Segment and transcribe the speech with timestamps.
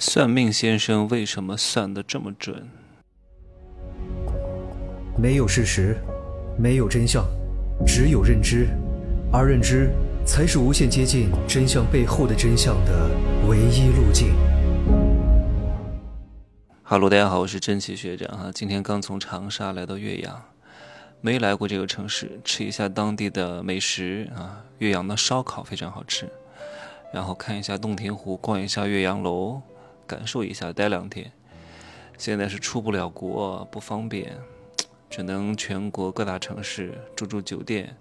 [0.00, 2.68] 算命先生为什么算得这么准？
[5.16, 5.96] 没有事实，
[6.56, 7.26] 没有真相，
[7.84, 8.68] 只有认知，
[9.32, 9.90] 而认知
[10.24, 13.10] 才是无限接近真相背后的真相的
[13.48, 14.32] 唯一路径。
[16.84, 20.40] 哈喽，大家好，我是真奇学长哈，今天刚从长沙来到岳阳，
[21.20, 26.30] 没来过这个城市，吃一下当地的美食啊，岳阳的烧烤非常好吃，
[27.12, 29.60] 然后看一下洞庭湖，逛一下岳阳楼。
[30.08, 31.30] 感受一下，待两天。
[32.16, 34.36] 现在是出不了国，不方便，
[35.08, 37.96] 只能全国各大城市住住酒店，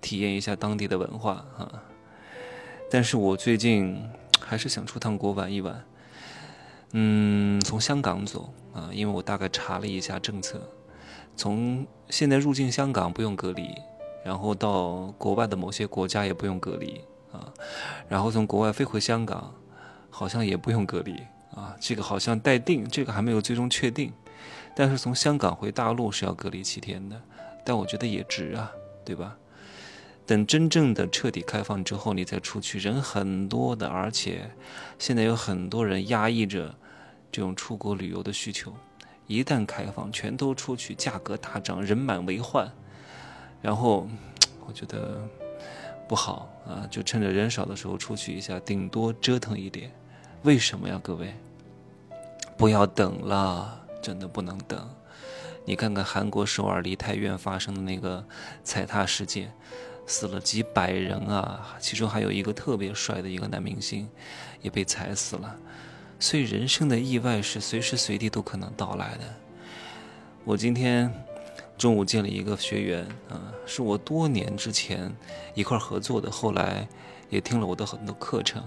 [0.00, 1.84] 体验一下当地的文化啊。
[2.90, 4.02] 但是我最近
[4.40, 5.84] 还是想出趟国玩一玩。
[6.94, 10.60] 嗯，从香港走啊，因为我大概查了一下政策，
[11.36, 13.70] 从现在入境香港不用隔离，
[14.24, 17.00] 然后到国外的某些国家也不用隔离
[17.32, 17.52] 啊，
[18.08, 19.54] 然后从国外飞回香港，
[20.10, 21.16] 好像也不用隔离。
[21.54, 24.12] 啊，这个好像待定，这个还没有最终确定。
[24.74, 27.20] 但是从香港回大陆是要隔离七天的，
[27.64, 28.72] 但我觉得也值啊，
[29.04, 29.36] 对吧？
[30.24, 34.50] 等真正的彻底开放之后，你再出去，人很多的，而且
[34.98, 36.74] 现在有很多人压抑着
[37.30, 38.72] 这种出国旅游的需求。
[39.26, 42.70] 一旦开放，全都出去，价格大涨，人满为患。
[43.60, 44.08] 然后
[44.66, 45.20] 我觉得
[46.08, 49.90] 不好啊，就趁着人少的时候出去一下，顶多折腾一点。
[50.44, 51.34] 为什么呀，各位？
[52.56, 54.88] 不要等了，真的不能等。
[55.64, 58.24] 你看看韩国首尔梨泰院发生的那个
[58.64, 59.52] 踩踏事件，
[60.06, 64.08] 死了几百人啊，其中还有一个特别帅的一个男明星，
[64.60, 65.56] 也被踩死了。
[66.18, 69.24] 所以人生的意外是随时随地都可能到来的。
[70.44, 71.12] 我今天
[71.78, 75.12] 中午见了一个学员，啊，是我多年之前
[75.54, 76.86] 一块合作的，后来
[77.28, 78.62] 也听了我的很多课程。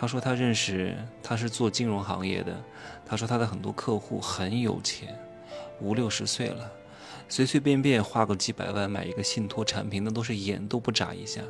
[0.00, 2.56] 他说他认识，他是做金融行业的。
[3.04, 5.18] 他说他的很多客户很有钱，
[5.80, 6.70] 五六十岁了，
[7.28, 11.40] 随随便便花个几百万买一个信托产品，那都是眼都不眨一下。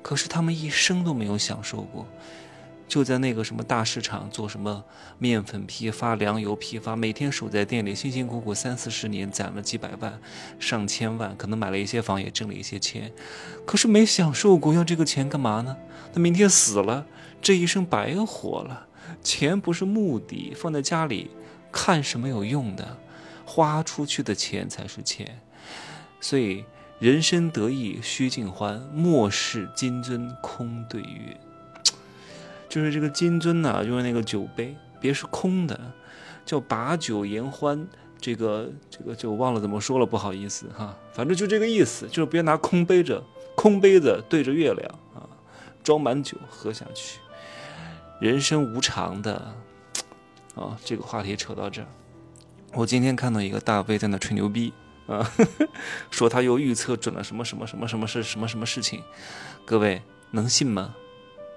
[0.00, 2.06] 可是他们一生都没有享受过，
[2.92, 4.84] 就在那个什么大市场做什么
[5.16, 10.20] 面粉批发、粮油批发，每天守在店里辛辛苦苦三四十年，攒了几百万、
[10.60, 13.10] 上千万，可能买了一些房，也挣了一些钱，
[13.64, 15.74] 可是没享受过，要这个钱干嘛呢？
[16.12, 17.06] 他明天死了。
[17.40, 18.86] 这一生白活了，
[19.22, 21.30] 钱不是目的，放在家里
[21.72, 22.98] 看是没有用的，
[23.46, 25.40] 花出去的钱才是钱。
[26.20, 26.62] 所以
[26.98, 31.34] 人生得意须尽欢，莫视金樽空对月。
[32.72, 35.78] 就是这个金樽呐，就是那个酒杯，别是空的，
[36.46, 37.86] 叫把酒言欢。
[38.18, 40.96] 这个这个就忘了怎么说了，不好意思哈。
[41.12, 43.22] 反正就这个意思，就是别拿空杯着，
[43.54, 45.28] 空杯子对着月亮啊，
[45.84, 47.20] 装满酒喝下去。
[48.20, 49.54] 人生无常的，
[50.54, 51.88] 啊，这个话题扯到这儿。
[52.72, 54.72] 我今天看到一个大 V 在那吹牛逼
[55.06, 55.30] 啊，
[56.10, 59.02] 说他又预测准了什么什么什么什么是什么什么事情，
[59.66, 60.00] 各位
[60.30, 60.94] 能信吗？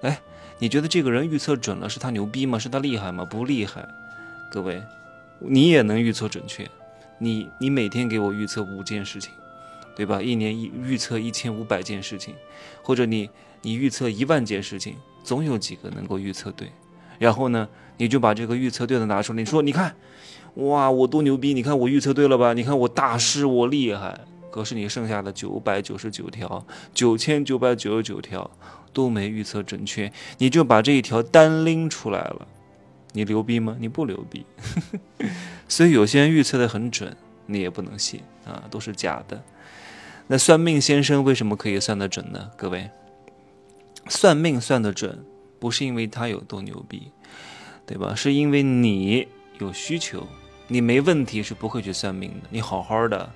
[0.02, 0.20] 哎，
[0.58, 2.58] 你觉得这个人预测准了是他牛逼吗？
[2.58, 3.24] 是他厉害吗？
[3.24, 3.86] 不厉害。
[4.50, 4.82] 各位，
[5.38, 6.68] 你也能预测准确？
[7.18, 9.32] 你你每天给我预测五件事情，
[9.94, 10.22] 对吧？
[10.22, 12.34] 一年一预测一千五百件事情，
[12.82, 13.28] 或者你
[13.62, 14.94] 你预测一万件事情。
[15.24, 16.70] 总有几个能够预测对，
[17.18, 19.96] 然后呢，你就把这个预测对的拿出来，你说，你看，
[20.54, 21.52] 哇，我多牛逼！
[21.52, 22.52] 你看我预测对了吧？
[22.52, 24.20] 你看我大师，我厉害。
[24.56, 28.50] 可是你剩下的九百九十九条、九千九百九十九条
[28.90, 32.48] 都没预测准确，你就把这一条单拎出来了，
[33.12, 33.76] 你牛逼吗？
[33.78, 34.46] 你不牛逼。
[35.68, 39.44] 所以有些人预测的很准，你也不能信啊，都是假的。
[40.28, 42.50] 那算命先生为什么可以算得准呢？
[42.56, 42.88] 各位？
[44.08, 45.22] 算命算得准，
[45.60, 47.12] 不是因为他有多牛逼，
[47.84, 48.14] 对吧？
[48.14, 49.28] 是因为你
[49.58, 50.26] 有需求，
[50.68, 52.48] 你没问题是不会去算命的。
[52.48, 53.30] 你好好的，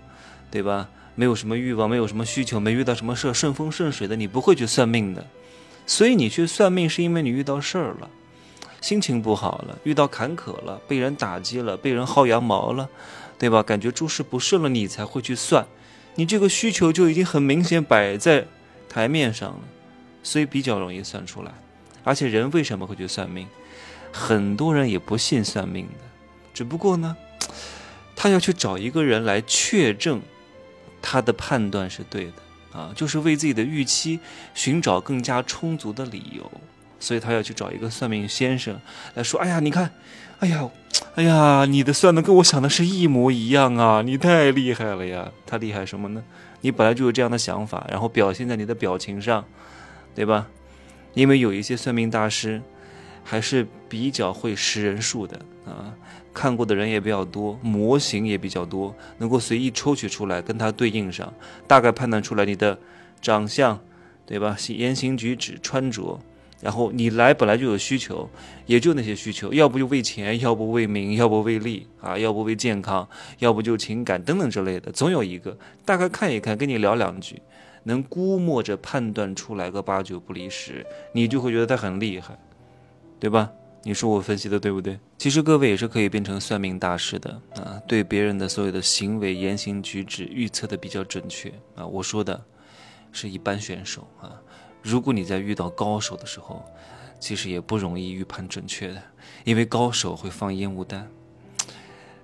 [0.51, 0.89] 对吧？
[1.15, 5.27] 没有什么欲望，没有什么需求，没遇到什么事，顺风顺水的，你不会去算命的。
[5.87, 8.09] 所以你去算命，是因为你遇到事儿了，
[8.81, 12.89] 心情不好了，遇到坎坷了，被人打击了，被人薅羊毛了，
[13.39, 13.63] 对吧？
[13.63, 15.67] 感觉诸事不顺了，你才会去算。
[16.15, 18.47] 你这个需求就已经很明显摆在
[18.89, 19.61] 台面上了。
[20.23, 21.51] 所以比较容易算出来，
[22.05, 23.47] 而且人为什么会去算命？
[24.13, 26.05] 很多人也不信算命的，
[26.53, 27.17] 只不过呢，
[28.15, 30.21] 他要去找一个人来确证
[31.03, 34.21] 他的判断是对的啊，就是为自己的预期
[34.55, 36.51] 寻找更加充足的理由，
[36.99, 38.81] 所以他要去找一个算命先生
[39.15, 39.91] 来说：“哎呀，你看，
[40.41, 40.69] 哎呀，
[41.15, 46.23] 哎呀，你的算的跟我想的是一模一样啊，你太厉害了呀！”他厉害什么呢？
[46.61, 49.45] 你本来就有这样的想法，然后表现在你的表情上。
[50.13, 50.49] 对吧？
[51.15, 52.61] 因为有一些算命大师，
[53.23, 55.95] 还是比较会识人数的啊，
[56.33, 61.33] 看过的人也比较多，模型也比较多，能够随意抽取出来跟它对应上，
[61.67, 62.79] 大概判断出来你的
[63.21, 63.79] 长相，
[64.25, 64.57] 对吧？
[64.69, 66.19] 言行举止、穿着，
[66.61, 68.29] 然后你来本来就有需求，
[68.67, 77.41] 也就那些需求，要不就为钱，要不为名，要不为利啊，要不为健康，要不就情感等等之类的，总有一个大概看一看，跟你聊两句。
[77.85, 80.85] 能估摸着判断出来个八九不离十，
[81.15, 82.39] 你就会觉得他很厉害，
[83.19, 83.51] 对吧？
[83.85, 84.99] 你说我分析的对不对？
[85.21, 91.87] 其实各位也是可以变成算命大师的啊，对别人的所有的行为、言行举止预测的比较准确啊。
[91.87, 92.43] 我说的
[93.13, 94.41] 是一般选手啊，
[94.81, 96.65] 如果你在遇到高手的时候，
[97.19, 99.03] 其实也不容易预判准确的，
[99.45, 101.07] 因为高手会放烟雾弹，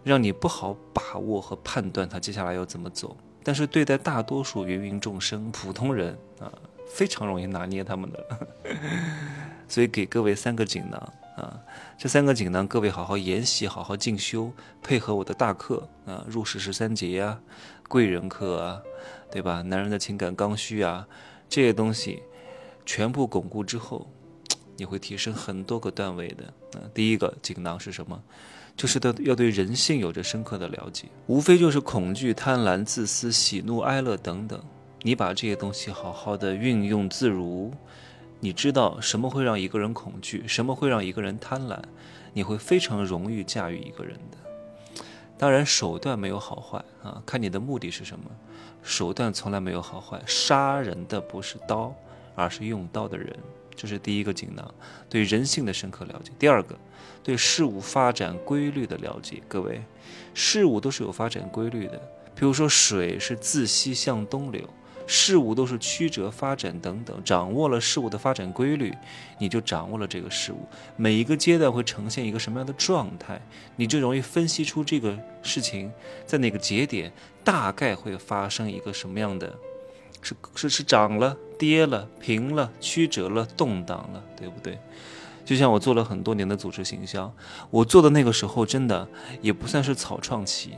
[0.02, 3.14] 让你不好把握和判断他接下来要怎么走。
[3.44, 6.50] 但是对待大多数芸芸众生、普通人啊，
[6.88, 8.26] 非常容易拿捏他们的，
[9.68, 11.60] 所以给各位三个锦囊啊，
[11.98, 14.50] 这三个锦囊各位好好研习、好好进修，
[14.82, 17.38] 配合我的大课啊，入世十三节啊，
[17.88, 18.82] 贵人课啊，
[19.30, 19.60] 对吧？
[19.62, 21.06] 男人的情感刚需啊，
[21.48, 22.22] 这些东西
[22.86, 24.10] 全部巩固之后，
[24.76, 26.44] 你会提升很多个段位的。
[26.78, 28.20] 啊，第一个锦囊是什么？
[28.74, 34.58] 就是的，要对人性有着深刻的了解，无非就是恐惧、贪婪、自私、喜怒哀乐等等。
[35.02, 37.72] 你把这些东西好好的运用自如，
[38.40, 41.78] 你知道什么会让一个人恐惧，什么会让一个人贪婪，
[42.32, 44.38] 你会非常容易驾驭一个人的。
[45.38, 48.24] 当然，手段没有好坏啊，看你的目的是什么。
[48.82, 51.94] 手段从来没有好坏，杀人的不是刀，
[52.34, 53.36] 而是用刀的人。
[53.74, 54.74] 这是第一个锦囊，
[55.10, 56.32] 对人性的深刻了解。
[56.38, 56.74] 第二个，
[57.22, 59.42] 对事物发展规律的了解。
[59.48, 59.82] 各位，
[60.32, 62.00] 事物都是有发展规律的。
[62.34, 64.62] 比如说，水是自西向东流，
[65.06, 67.16] 事物都是曲折发展等等。
[67.24, 68.92] 掌握了事物的发展规律，
[69.38, 70.66] 你就掌握了这个事物
[70.96, 73.40] 每一个阶段会呈现一个什么样的状态，
[73.76, 75.92] 你就容易分析出这个事情
[76.24, 77.12] 在哪个节点
[77.44, 79.54] 大概会发生一个什么样的。
[80.22, 84.76] 是是是涨了、跌了、平了、曲折了、动荡了，对不对？
[85.44, 87.32] 就像我做了很多年的组织形象，
[87.70, 89.06] 我做的那个时候真的
[89.40, 90.72] 也不算是草创期，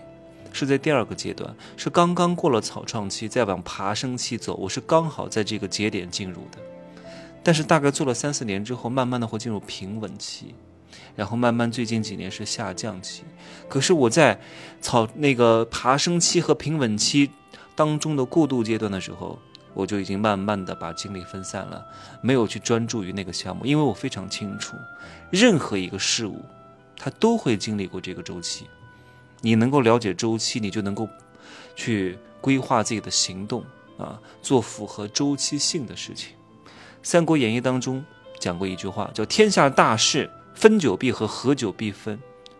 [0.58, 6.58] 是在第二个阶段，是刚刚过了草创期，再往爬升期走，我是刚好在这个节点进入的。
[7.44, 10.54] 但是大概做了三四年之后，慢慢的会进入平稳期，
[11.14, 13.22] 然后慢慢最近几年是下降期。
[13.68, 14.40] 可是我在
[14.80, 17.30] 草那个爬升期和平稳期。
[17.76, 19.38] 当中的过渡阶段的时候，
[19.72, 21.86] 我就已经慢慢的把精力分散了，
[22.20, 24.74] 没有去专注于那个项目，因为我非常清楚，
[25.30, 26.44] 任何一个事物，
[26.96, 28.66] 它都会经历过这个周期。
[29.40, 31.08] 你能够了解周期，你就能够
[31.76, 33.64] 去规划自己的行动
[33.96, 36.32] 啊，做符合周期性的事情。
[37.02, 38.04] 《三国演义》当中
[38.38, 42.18] 讲过一句话，叫“天下大事，分久必合，合久必分”，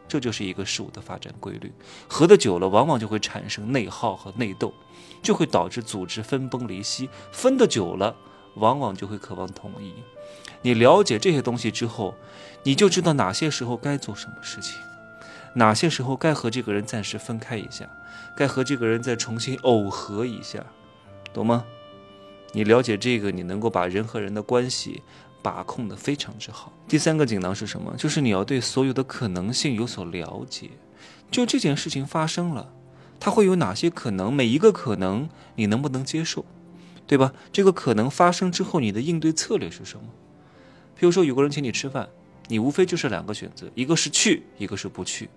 [0.08, 1.72] 这就是一个事物的发展规律。
[2.06, 4.72] 合的久了，往往就会产生内耗和内斗。
[5.20, 8.14] 就会导致组织分崩离析，分得久了，
[8.54, 9.92] 往往就会渴望统一。
[10.62, 12.14] 你了解这些东西之后，
[12.62, 14.76] 你就知道哪些时候该做什么事情，
[15.58, 17.84] 哪些时候该和这个人暂时分开一下，
[18.37, 20.64] 该和这个人再重新耦合一下，
[21.32, 21.64] 懂吗？
[22.52, 25.02] 你了解这个，你能够把人和人的关系
[25.43, 26.72] 把控的非常之好。
[26.87, 27.93] 第三个锦囊是什么？
[27.99, 30.70] 就是你要对所有的可能性有所了解。
[31.28, 32.73] 就这件事情发生了。
[33.21, 34.32] 它会有哪些可能？
[34.32, 36.44] 每一个可能你能不能接受，
[37.04, 37.32] 对吧？
[37.52, 40.04] 这个可能发生之后，你的应对策略是什么？
[40.94, 42.09] 比如说有个人请你吃饭，
[42.47, 45.28] 你无非就是两个选择，一个是去，一个是不去，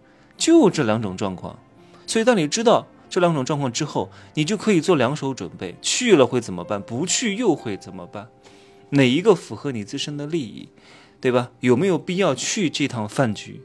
[0.41, 1.59] 就这两种状况。
[2.07, 6.81] 所以当你知道这两种状况之后，你就可以做两手准备：去了会怎么办？
[6.81, 8.27] 不去又会怎么办？
[8.89, 10.69] 哪一个符合你自身的利益，
[11.21, 11.51] 对吧？
[11.59, 13.61] 有没有必要去这趟饭局？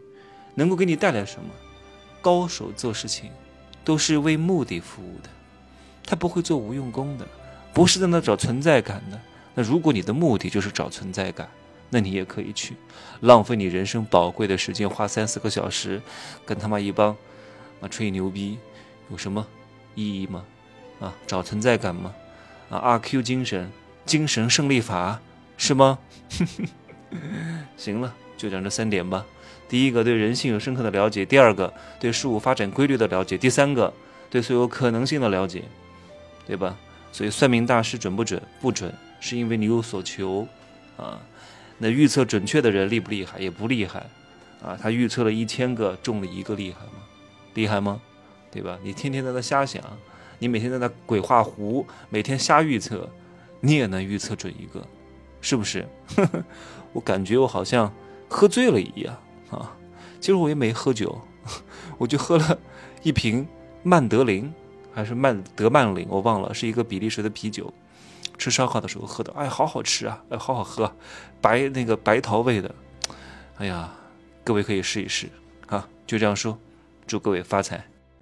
[0.56, 1.48] 能够给你带来什么？
[2.20, 3.30] 高手做事情。
[3.86, 5.28] 都是为目的服务的，
[6.04, 7.24] 他不会做无用功的，
[7.72, 9.20] 不是在那找存在感的。
[9.54, 11.48] 那如果你的目的就是找存在感，
[11.90, 12.76] 那你也可以去，
[13.20, 16.02] 浪费你人生宝贵的时间，花三四个小时，
[16.44, 17.16] 跟他妈一帮
[17.80, 18.58] 啊吹牛逼，
[19.10, 19.46] 有什么
[19.94, 20.44] 意义吗？
[21.00, 22.14] 啊，找存在感吗？
[22.70, 23.70] 啊，阿 Q 精神，
[24.04, 25.20] 精神胜利法
[25.56, 25.98] 是吗？
[27.76, 29.24] 行了，就讲这三点吧。
[29.68, 33.92] 第一个对人性有深刻的了解，第二个对事物发展规律的了解，第三个
[34.28, 35.62] 对所有可能性的了解，
[36.46, 36.76] 对吧？
[37.12, 38.42] 所以算命大师准不准？
[38.60, 40.46] 不准，是因为你有所求
[40.96, 41.20] 啊。
[41.78, 43.38] 那预测准确的人厉不厉害？
[43.38, 44.06] 也不厉害
[44.62, 44.78] 啊。
[44.80, 46.92] 他预测了一千个，中了一个，厉害吗？
[47.54, 48.00] 厉害吗？
[48.50, 48.78] 对吧？
[48.82, 49.82] 你天天在那瞎想，
[50.38, 53.08] 你每天在那鬼画符，每天瞎预测，
[53.60, 54.86] 你也能预测准一个，
[55.40, 55.86] 是不是？
[56.92, 57.92] 我感觉我好像。
[58.28, 59.16] 喝醉了一样
[59.50, 59.76] 啊。
[60.18, 61.16] 其实我也没喝酒，
[61.96, 62.58] 我就喝了
[63.04, 63.46] 一瓶
[63.84, 64.52] 曼德林
[64.92, 67.72] 还是曼德曼林，我忘了，是一个比利时的啤酒。
[68.38, 70.92] 吃烧烤的时候喝的，哎，好好吃啊，哎，好好喝，
[71.40, 72.74] 白那个白桃味的，
[73.58, 73.92] 哎呀，
[74.44, 75.28] 各位可以试一试
[75.68, 75.88] 啊。
[76.06, 76.58] 就这样说，
[77.06, 77.84] 祝各位发财。